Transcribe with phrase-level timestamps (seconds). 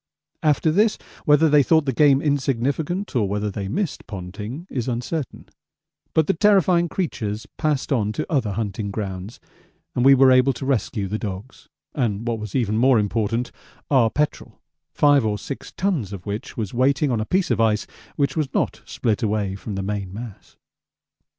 [0.41, 5.47] After this, whether they thought the game insignificant, or whether they missed Ponting is uncertain,
[6.15, 9.39] but the terrifying creatures passed on to other hunting grounds,
[9.93, 13.51] and we were able to rescue the dogs, and what was even more important,
[13.91, 14.59] our petrol
[14.91, 18.51] 5 or 6 tons of which was waiting on a piece of ice which was
[18.55, 20.57] not split away from the main mass.